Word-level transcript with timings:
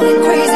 going 0.00 0.24
crazy. 0.24 0.53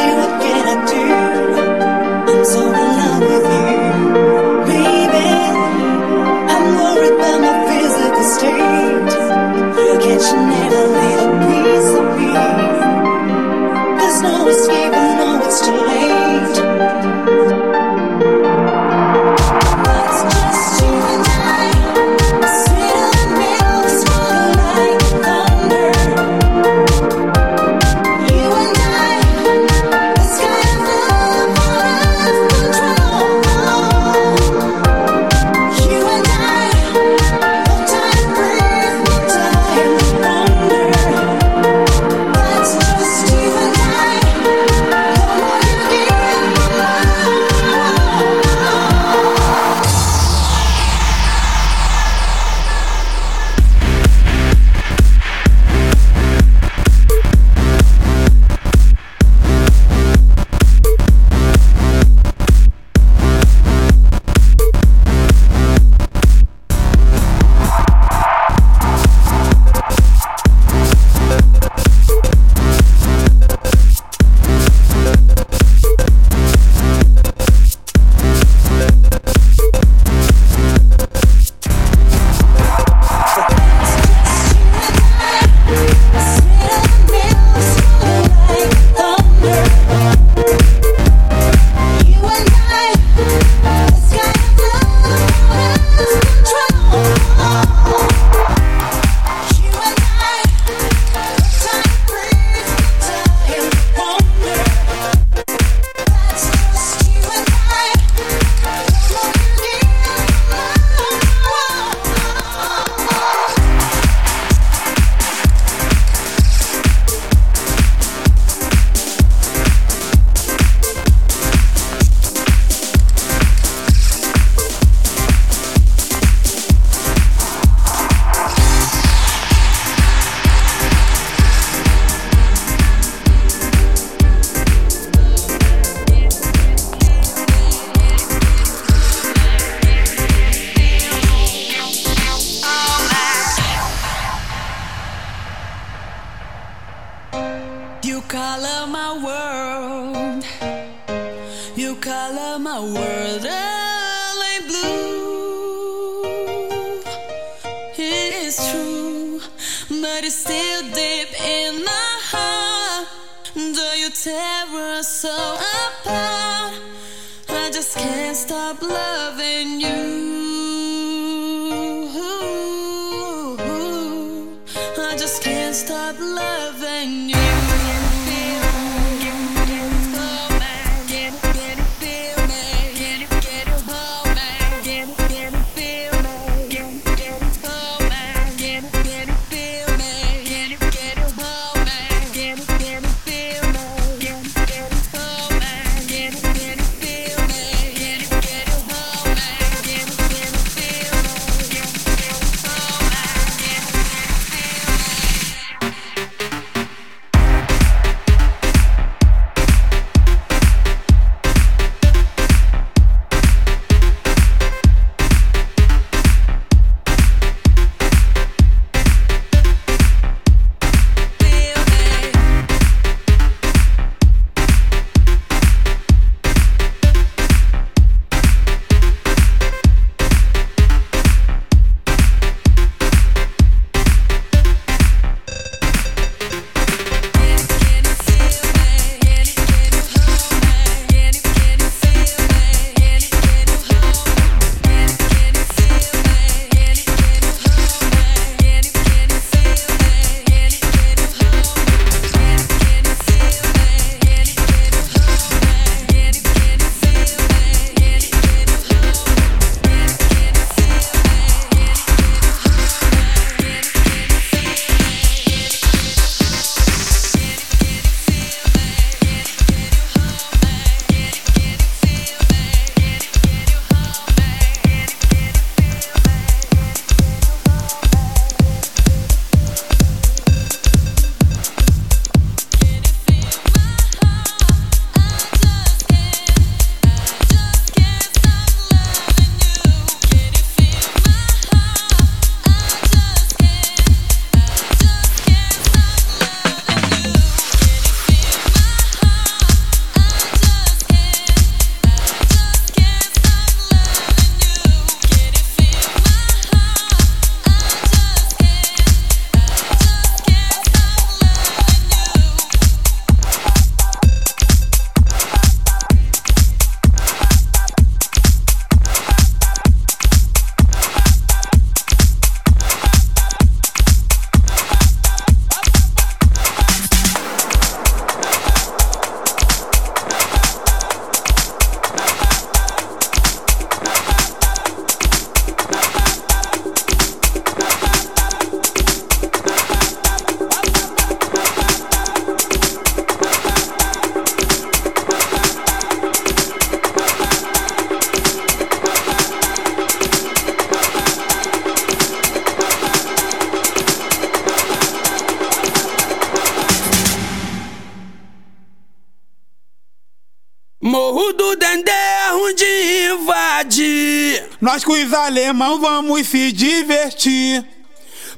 Nós 364.91 365.03
com 365.03 365.11
os 365.11 365.31
alemão 365.35 365.99
vamos 365.99 366.47
se 366.47 366.71
divertir. 366.71 367.85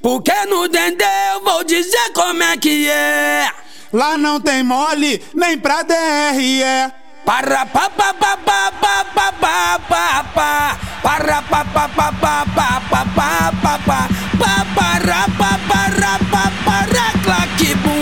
Porque 0.02 0.32
no 0.46 0.66
Dendê 0.70 1.04
eu 1.34 1.44
vou 1.44 1.62
dizer 1.62 2.14
como 2.14 2.42
é 2.42 2.56
que 2.56 2.90
é. 2.90 3.52
Lá 3.92 4.18
não 4.18 4.40
tem 4.40 4.64
mole, 4.64 5.22
nem 5.34 5.58
pra 5.58 5.84
DRE. 5.84 6.64
Para 7.26 7.66
pa 7.66 7.90
pa 7.90 8.14
pa 8.14 8.38
pa 8.38 8.72
pa 8.72 9.04
pa 9.14 9.32
pa 9.34 9.80
pa 9.90 10.24
pa 10.34 10.78
para 11.04 11.42
pa 11.42 11.66
pa 11.66 11.90
pa 11.90 12.12
pa 12.14 12.46
pa 12.46 12.82
pa 12.90 13.06
pa 13.14 13.52
pa 13.62 13.80
pa 13.84 14.08
pa 14.40 14.66
para 14.74 15.28
pa 15.38 15.60
para 15.68 16.20
pa 16.32 16.52
para 16.64 17.12
claque 17.26 17.76
bum 17.76 18.01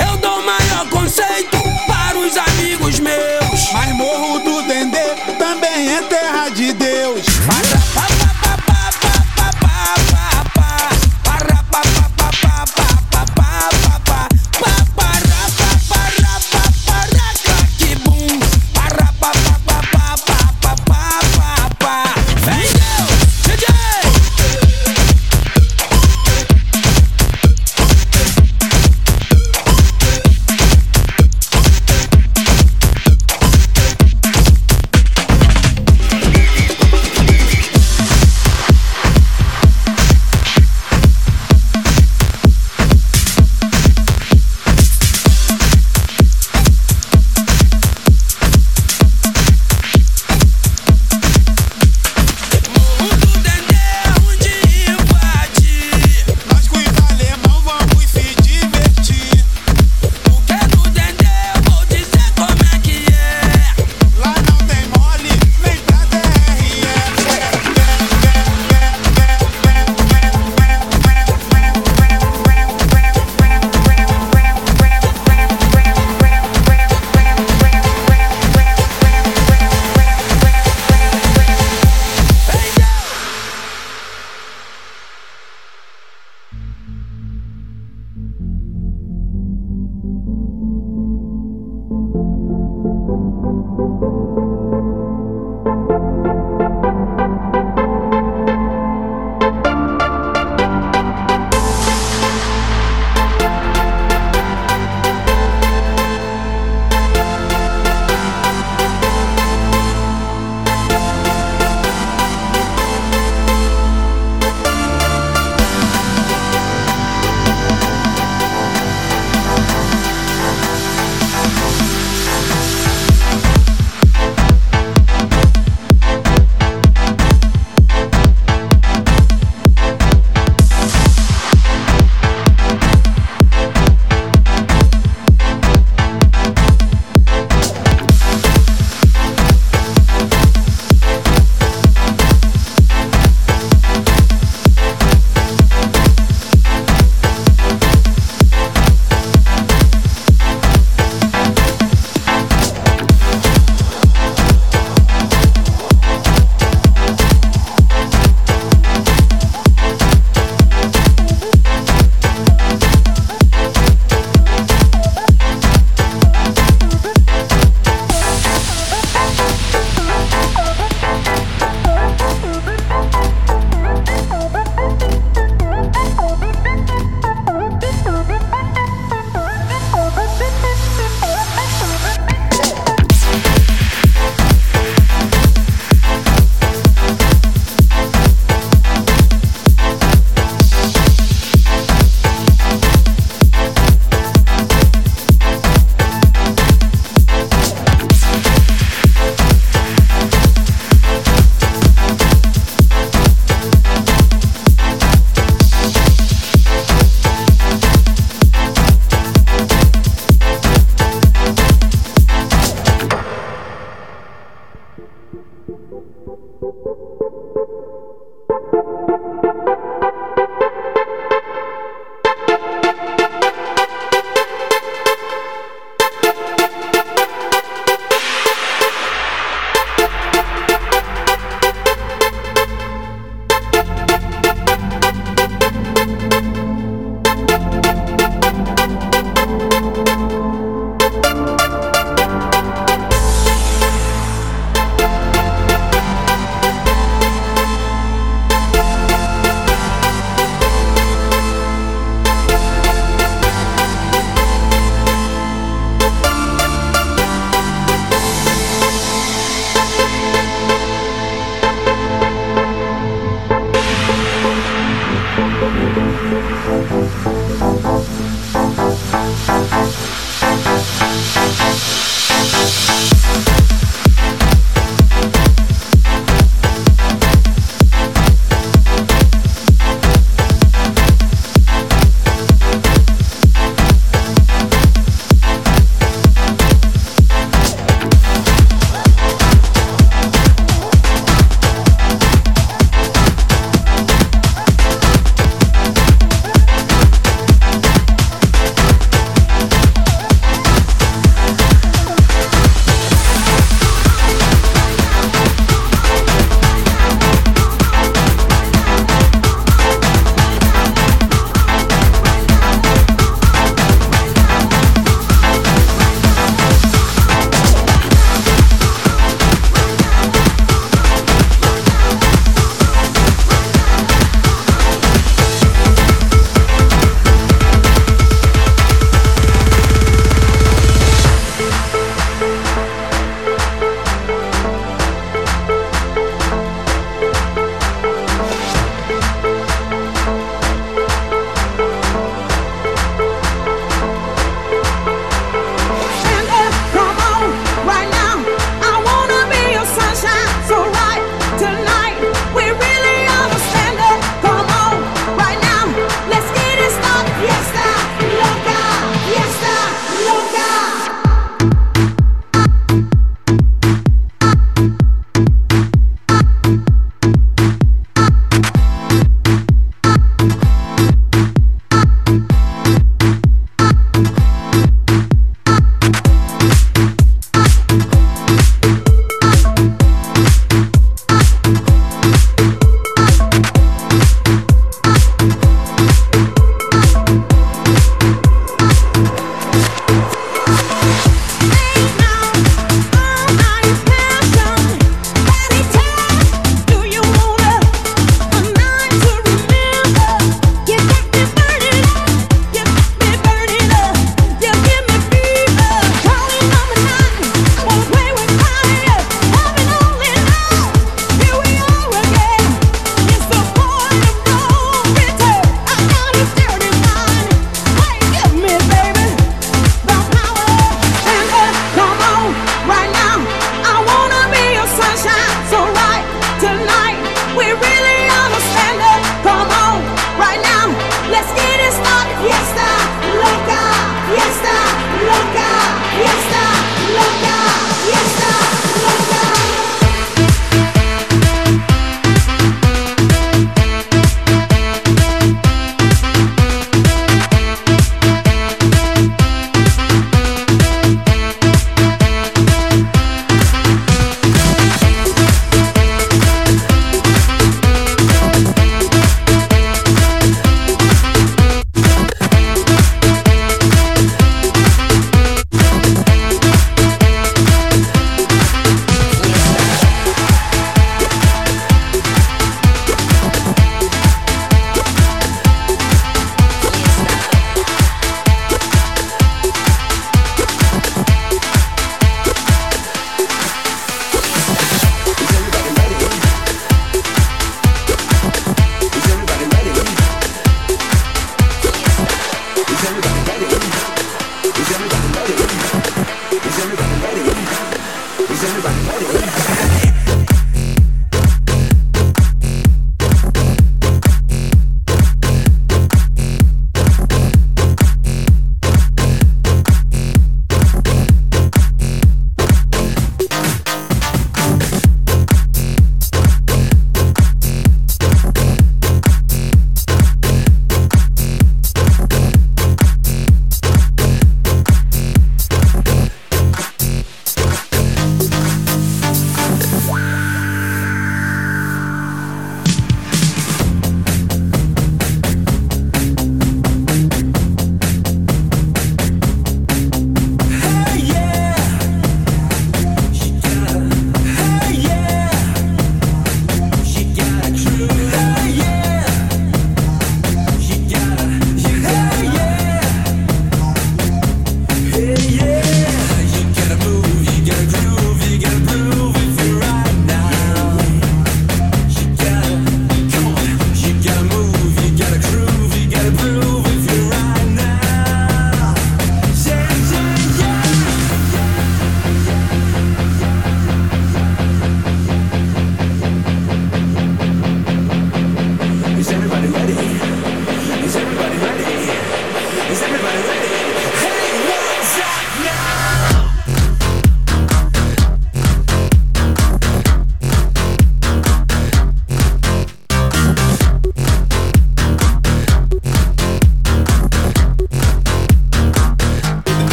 Eu 0.00 0.16
dou 0.16 0.29